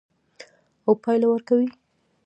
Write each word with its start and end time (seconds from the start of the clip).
او 0.85 0.91
پایله 1.03 1.27
ورکوي. 1.29 1.67